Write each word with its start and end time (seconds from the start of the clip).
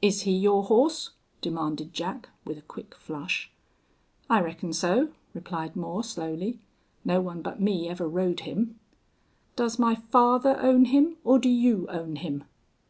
"Is 0.00 0.22
he 0.22 0.32
your 0.38 0.62
horse?" 0.64 1.10
demanded 1.42 1.92
Jack, 1.92 2.30
with 2.46 2.56
a 2.56 2.62
quick 2.62 2.94
flush. 2.94 3.52
"I 4.30 4.40
reckon 4.40 4.72
so," 4.72 5.10
replied 5.34 5.76
Moore, 5.76 6.02
slowly. 6.02 6.60
"No 7.04 7.20
one 7.20 7.42
but 7.42 7.60
me 7.60 7.86
ever 7.86 8.08
rode 8.08 8.40
him." 8.40 8.80
"Does 9.56 9.78
my 9.78 9.94
father 9.96 10.58
own 10.58 10.86
him 10.86 11.18
or 11.24 11.38
do 11.38 11.50
you 11.50 11.86
own 11.90 12.16
him?" 12.16 12.44